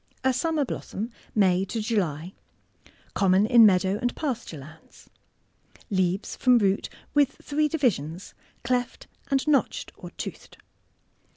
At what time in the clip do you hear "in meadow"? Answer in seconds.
3.51-3.99